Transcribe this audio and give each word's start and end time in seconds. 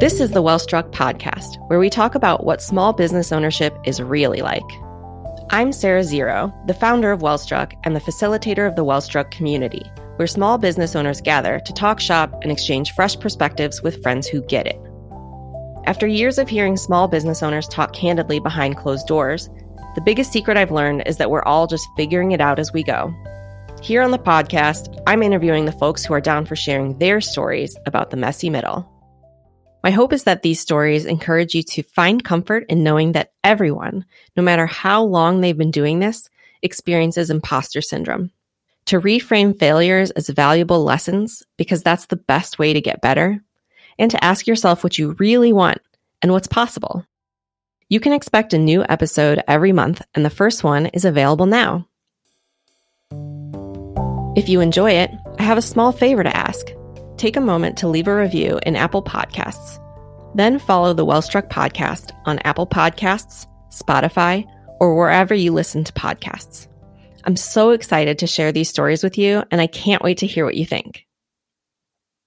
This 0.00 0.18
is 0.18 0.32
the 0.32 0.42
Wellstruck 0.42 0.90
podcast, 0.90 1.56
where 1.68 1.78
we 1.78 1.88
talk 1.88 2.16
about 2.16 2.44
what 2.44 2.60
small 2.60 2.92
business 2.92 3.30
ownership 3.30 3.72
is 3.84 4.02
really 4.02 4.42
like. 4.42 4.64
I'm 5.50 5.70
Sarah 5.70 6.02
Zero, 6.02 6.52
the 6.66 6.74
founder 6.74 7.12
of 7.12 7.20
Wellstruck 7.20 7.74
and 7.84 7.94
the 7.94 8.00
facilitator 8.00 8.66
of 8.66 8.74
the 8.74 8.84
Wellstruck 8.84 9.30
community, 9.30 9.88
where 10.16 10.26
small 10.26 10.58
business 10.58 10.96
owners 10.96 11.20
gather 11.20 11.60
to 11.60 11.72
talk 11.72 12.00
shop 12.00 12.34
and 12.42 12.50
exchange 12.50 12.92
fresh 12.92 13.16
perspectives 13.20 13.82
with 13.82 14.02
friends 14.02 14.26
who 14.26 14.42
get 14.42 14.66
it. 14.66 14.80
After 15.86 16.08
years 16.08 16.38
of 16.38 16.48
hearing 16.48 16.76
small 16.76 17.06
business 17.06 17.40
owners 17.40 17.68
talk 17.68 17.92
candidly 17.92 18.40
behind 18.40 18.76
closed 18.76 19.06
doors, 19.06 19.48
the 19.94 20.02
biggest 20.04 20.32
secret 20.32 20.56
I've 20.56 20.72
learned 20.72 21.04
is 21.06 21.18
that 21.18 21.30
we're 21.30 21.44
all 21.44 21.68
just 21.68 21.86
figuring 21.96 22.32
it 22.32 22.40
out 22.40 22.58
as 22.58 22.72
we 22.72 22.82
go. 22.82 23.14
Here 23.80 24.02
on 24.02 24.10
the 24.10 24.18
podcast, 24.18 25.00
I'm 25.06 25.22
interviewing 25.22 25.66
the 25.66 25.72
folks 25.72 26.04
who 26.04 26.14
are 26.14 26.20
down 26.20 26.46
for 26.46 26.56
sharing 26.56 26.98
their 26.98 27.20
stories 27.20 27.76
about 27.86 28.10
the 28.10 28.16
messy 28.16 28.50
middle. 28.50 28.90
My 29.84 29.90
hope 29.90 30.14
is 30.14 30.24
that 30.24 30.40
these 30.40 30.60
stories 30.60 31.04
encourage 31.04 31.54
you 31.54 31.62
to 31.62 31.82
find 31.82 32.24
comfort 32.24 32.64
in 32.70 32.82
knowing 32.82 33.12
that 33.12 33.32
everyone, 33.44 34.06
no 34.34 34.42
matter 34.42 34.64
how 34.64 35.04
long 35.04 35.42
they've 35.42 35.58
been 35.58 35.70
doing 35.70 35.98
this, 35.98 36.30
experiences 36.62 37.28
imposter 37.28 37.82
syndrome. 37.82 38.30
To 38.86 38.98
reframe 38.98 39.58
failures 39.58 40.10
as 40.12 40.30
valuable 40.30 40.82
lessons 40.84 41.42
because 41.58 41.82
that's 41.82 42.06
the 42.06 42.16
best 42.16 42.58
way 42.58 42.72
to 42.72 42.80
get 42.80 43.02
better, 43.02 43.42
and 43.98 44.10
to 44.10 44.24
ask 44.24 44.46
yourself 44.46 44.82
what 44.82 44.96
you 44.96 45.16
really 45.18 45.52
want 45.52 45.82
and 46.22 46.32
what's 46.32 46.48
possible. 46.48 47.04
You 47.90 48.00
can 48.00 48.14
expect 48.14 48.54
a 48.54 48.58
new 48.58 48.82
episode 48.88 49.42
every 49.46 49.72
month, 49.72 50.00
and 50.14 50.24
the 50.24 50.30
first 50.30 50.64
one 50.64 50.86
is 50.86 51.04
available 51.04 51.44
now. 51.44 51.86
If 54.34 54.48
you 54.48 54.60
enjoy 54.60 54.92
it, 54.92 55.10
I 55.38 55.42
have 55.42 55.58
a 55.58 55.62
small 55.62 55.92
favor 55.92 56.22
to 56.22 56.34
ask. 56.34 56.68
Take 57.24 57.38
a 57.38 57.40
moment 57.40 57.78
to 57.78 57.88
leave 57.88 58.06
a 58.06 58.14
review 58.14 58.60
in 58.66 58.76
Apple 58.76 59.02
Podcasts. 59.02 59.80
Then 60.34 60.58
follow 60.58 60.92
the 60.92 61.06
Wellstruck 61.06 61.48
podcast 61.48 62.12
on 62.26 62.38
Apple 62.40 62.66
Podcasts, 62.66 63.46
Spotify, 63.70 64.44
or 64.78 64.94
wherever 64.94 65.32
you 65.32 65.50
listen 65.50 65.84
to 65.84 65.92
podcasts. 65.94 66.68
I'm 67.24 67.36
so 67.36 67.70
excited 67.70 68.18
to 68.18 68.26
share 68.26 68.52
these 68.52 68.68
stories 68.68 69.02
with 69.02 69.16
you, 69.16 69.42
and 69.50 69.58
I 69.58 69.68
can't 69.68 70.02
wait 70.02 70.18
to 70.18 70.26
hear 70.26 70.44
what 70.44 70.54
you 70.54 70.66
think. 70.66 71.03